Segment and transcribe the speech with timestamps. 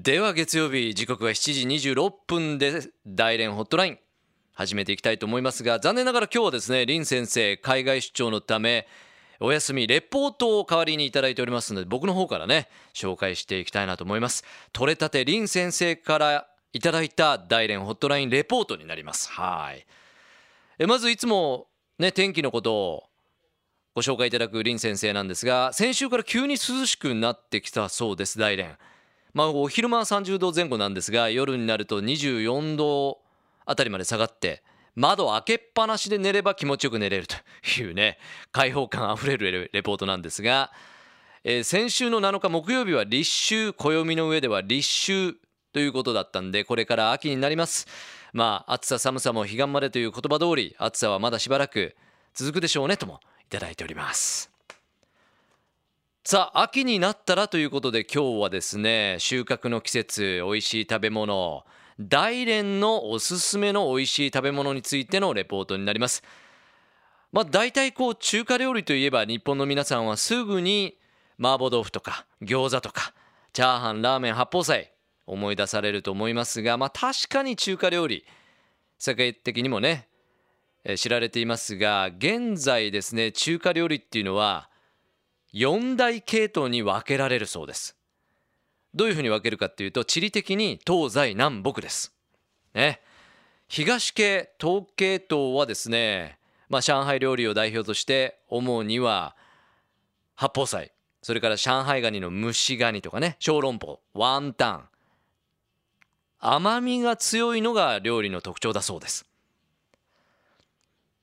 [0.00, 3.98] では月曜日時刻は7時26分で大連ホットライン。
[4.54, 8.86] 始めていきたいと思いますが残念ながら今日はですね林先生海外出張のため
[9.38, 14.44] お休みレポートを代わりにいただいておりますので僕の方からね紹介していきたいなと思います。
[14.72, 19.30] 取れたて林先生からいただいた大連ホットラインレポートになります。
[19.30, 19.86] はい。
[20.78, 21.66] えまずいつも
[21.98, 23.04] ね天気のことを
[23.94, 28.78] ご紹介いただく林先生なんですが先週から急に涼しくなってきたそうです大連。
[29.34, 33.18] まあお昼間は30度前後なんですが夜になると24度
[33.64, 34.62] あたりまで下がって
[34.94, 37.36] 窓開けっぱなしで寝れば気持ちよく寝れると
[37.80, 38.18] いうね
[38.50, 40.70] 開放感あふれるレポートなんですが、
[41.44, 45.38] えー、先週の7日木曜日は立秋暦の上では立秋
[45.72, 47.86] ということだったんでこれから秋になります。
[48.34, 51.96] まあ暑さ寒さも彼岸までという言葉通り暑さはまだしばらく
[52.34, 54.51] 続くでしょうねともいただいております。
[56.24, 61.64] さあ秋になったらということで今日はですね収穫の季節美味しい食べ物
[61.98, 66.22] 大連のおすすめの美味しい食べ物についてのレポートになります。
[67.32, 70.96] まあ大体こう中華料理といえば日本の皆さんはすぐに
[71.40, 73.14] 麻婆豆腐とか餃子とか
[73.52, 74.92] チャーハンラーメン八宝菜
[75.26, 78.24] 思い出されると思いますがまあ確かに中華料理
[78.96, 80.06] 世界的にもね
[80.94, 84.68] 知られていますが現在ですね中華料理っていうのは
[85.54, 87.96] 4大系統に分けられるそうです。
[88.94, 92.12] どういうふうに分けるかっていうと地理的に東西南北です。
[92.74, 93.00] ね。
[93.68, 99.36] 東系東系統はですね、まあ、上海料理を代表として主には
[100.34, 100.92] 八宝菜。
[101.22, 103.36] それから上海ガニの蒸しガニとかね。
[103.38, 104.00] 小籠包。
[104.12, 104.88] ワンタン。
[106.40, 109.24] 甘みが強いのが料理の特徴だそうです。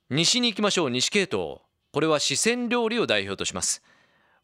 [0.09, 0.89] 西に行きましょう。
[0.89, 1.57] 西系統。
[1.91, 3.83] これは四川料理を代表とします。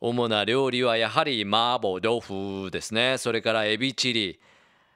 [0.01, 3.17] 主な料理はやはり麻婆豆腐ですね。
[3.17, 4.39] それからエビチリ。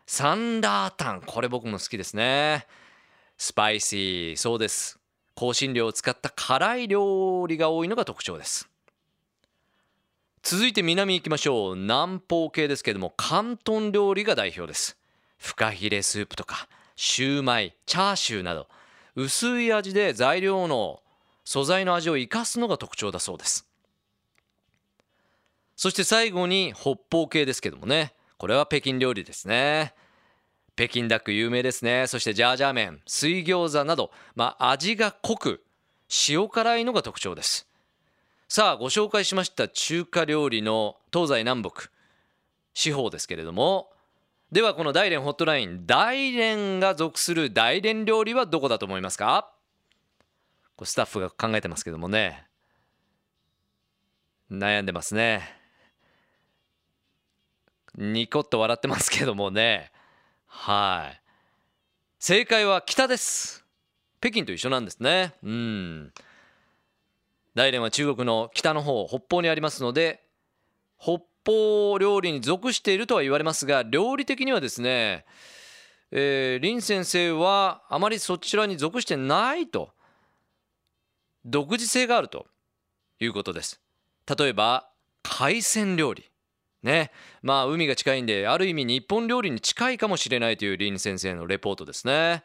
[0.05, 1.21] サンダータン。
[1.21, 2.67] これ僕も好きですね。
[3.37, 4.37] スパイシー。
[4.37, 4.99] そうです。
[5.35, 8.69] 香辛料を使った辛い料理が多いのが特徴です。
[10.43, 11.75] 続いて南行きましょう。
[11.75, 14.97] 南方系ですけれども広東料理が代表です。
[15.37, 18.67] フカヒレスープとかシューマイチャーシューなど
[19.15, 21.01] 薄い味で材料の
[21.45, 23.68] 素材の味を生かすのが特徴だそうです。
[25.79, 28.13] そして最後に北方系ですけどもね。
[28.37, 29.93] これは北京料理ですね。
[30.75, 32.05] 北京ダック有名ですね。
[32.07, 35.63] そしてジャージャー麺水餃子など、まあ、味が濃く
[36.27, 37.65] 塩辛いのが特徴です。
[38.49, 41.89] さあご紹介しました中華料理の東西南北
[42.73, 43.89] 四方ですけれども。
[44.51, 49.49] ではこの大連ホットライン大連が属する大連料理はどこだと思いますか？
[50.83, 52.47] スタッフが考えてますけどもね。
[54.51, 55.57] 悩んでますね。
[57.97, 59.91] ニコッと笑ってますけどもね。
[60.45, 61.21] はい。
[62.19, 63.65] 正解は北です。
[64.21, 65.33] 北京と一緒なんですね。
[65.43, 66.13] うん。
[67.55, 70.23] 大連は中国の北の方北方にありますので
[70.97, 75.25] 北方料理に属しているとは言われますが料理的にはですね、
[76.11, 79.91] えー、林先生はあまりそちらに属してないと
[81.45, 82.45] 独自性があると
[83.19, 83.81] いうことです。
[84.37, 84.89] 例えば
[85.23, 86.25] 海鮮料理。
[86.83, 87.11] ね。
[87.41, 92.43] まあ海が近いんである意味日本料理に近いかもしれないという林先生のレポートですね。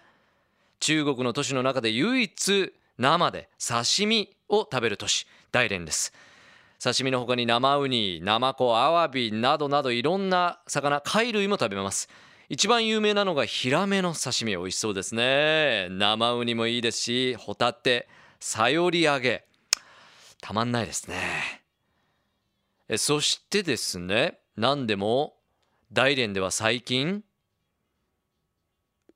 [0.81, 6.13] 中国の都市の中で唯一生で刺身を食べる都市大連です。
[6.83, 12.09] 刺身の他に生ウニナマコアワビなどなどいろんな魚貝類も食べます。
[12.51, 15.89] 一番有名なのがヒラメの刺身美味しそうですね。
[15.91, 18.07] 生ウニもいいですしホタテ
[18.39, 19.45] さより揚げ。
[20.43, 21.64] たまんないですね。
[22.97, 25.35] そしてですね何でも
[25.93, 27.23] 大連では最近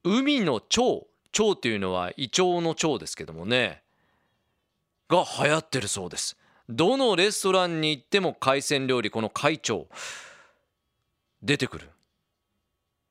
[0.04, 3.82] 海の蝶蝶っていうのはイチョウの蝶ですけどもね
[5.08, 6.36] が流行ってるそうです。
[6.68, 9.86] どのレストランに行っても海鮮料理この海蝶
[11.42, 11.88] 出てくる。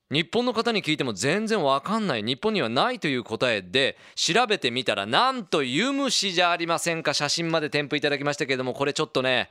[0.09, 2.23] 日本の方に聞いても全然わかんない。
[2.23, 7.14] 日本にはないという答えで調べてみたらなんと湯蒸しじゃありませんか。
[7.14, 9.49] 写真まで添付いただきましたけれどもこれちょっとね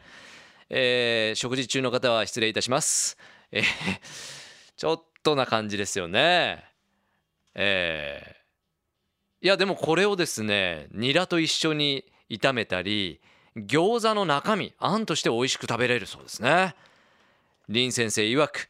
[0.69, 3.17] えー、食事中の方は失礼いたします。
[3.53, 3.65] えー、
[4.77, 6.65] ちょっとな感じですよね。
[7.55, 13.21] えー、いやでもこれをですねニラと一緒に炒めたり
[13.57, 16.75] 餃子の中身あんとして美味しく食べれるそうですね。
[17.69, 18.69] 林先生曰く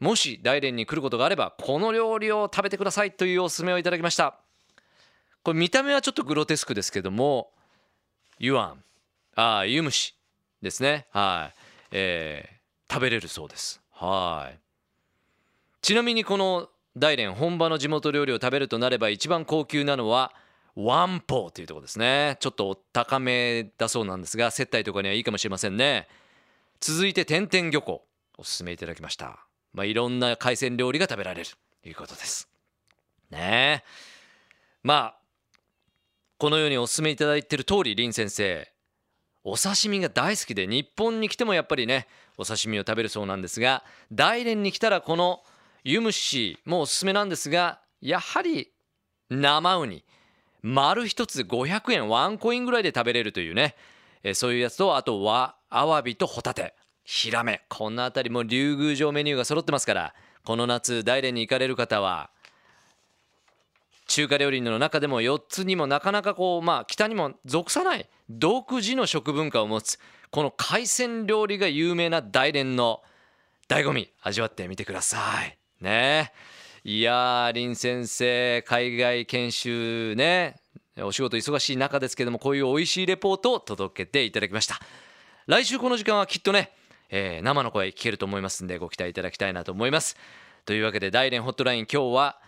[0.00, 4.38] もし大連に来ることがあればこの料理を食べてくださいというおすすめをいただきました
[5.42, 7.50] これ見た目はちょっとグロテスクですけども
[8.38, 8.84] ユアン
[9.34, 10.14] ああ湯蒸し
[10.64, 11.06] ですね。
[11.10, 11.58] はい、
[11.92, 13.80] えー、食べれるそうです。
[13.92, 14.58] はい。
[15.80, 20.32] ちなみにこの大連本場の地元料理を食べるとなれば一番高級なのは
[20.76, 22.36] ワンポーというとこですね。
[22.40, 26.08] ちょっと高めだそうなんですが接待とかにはいいかもしれませんね。
[26.80, 28.04] 続いて天天漁港
[28.36, 29.46] おすすめいただきました。
[29.72, 31.50] まあいろんな海鮮料理が食べられる
[31.82, 32.48] ということです。
[33.30, 33.82] ね。
[33.82, 33.84] え
[34.82, 35.18] まあ
[36.38, 38.73] このようにおすすめいただいている通り林先生。
[39.44, 42.08] お刺身が大好きで日本に来てもやっぱりね
[42.38, 45.42] お刺身を食べるそうなんですが大連に来たらこの
[45.84, 48.70] 湯蒸しもおすすめなんですがやはり
[49.28, 50.04] 生ウニ
[50.62, 53.74] 丸一つ500円ワンコインぐらいで食べれるというね、
[54.22, 56.74] えそういうやつとあとはアワビとホタテ
[57.04, 62.30] ヒラメこんなあたりも竜宮城メニューが揃ってますからこの夏大連に行かれる方は
[64.06, 69.98] 中華料理の中でも4つにもなかなかこうまあ北にも属さない独自の食文化を持つ
[70.30, 73.02] この海鮮料理が有名な大連の
[73.68, 74.10] 醍醐味。
[74.22, 75.56] 味わってみてください。
[75.80, 76.32] ね。
[76.84, 80.56] いやー林先生海外研修ね。
[81.00, 84.80] お仕事忙しい中ですけどもこういう美味しいレポートを届けていただきました。
[85.46, 86.72] 来週この時間はきっとね、
[87.10, 90.16] えー、生の声聞けると思いますんでご期待いただきたいなと思います。
[90.66, 92.40] というわけで大連ホットライン今日は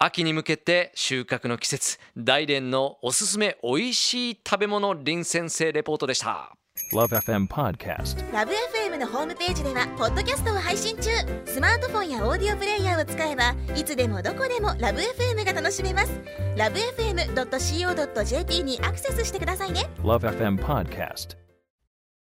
[0.00, 6.52] 秋に向けて収穫の季節大連のおすすめ美味しい食べ物林先生レポートでした。
[6.92, 8.32] LoveFM Podcast.
[8.32, 11.10] ラブ f m のホームページではポッドキャストを配信中。
[11.46, 16.12] スマートフォンやオーディオプレイヤーを使えばいつでもどこでもラブ f m が楽しめます。
[16.56, 19.90] ラブ FM.co.jp にアクセスしてくださいね。
[20.04, 21.47] LoveFM Podcast